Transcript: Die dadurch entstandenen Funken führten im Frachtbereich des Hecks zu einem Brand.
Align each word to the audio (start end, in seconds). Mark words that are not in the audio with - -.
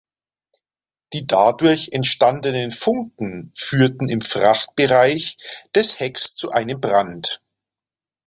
Die 1.13 1.27
dadurch 1.27 1.89
entstandenen 1.91 2.71
Funken 2.71 3.51
führten 3.55 4.09
im 4.09 4.19
Frachtbereich 4.21 5.37
des 5.75 5.99
Hecks 5.99 6.33
zu 6.33 6.49
einem 6.51 6.81
Brand. 6.81 7.39